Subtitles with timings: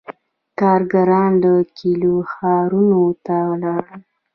[0.59, 4.01] •کارګران له کلیو ښارونو ته ولاړل.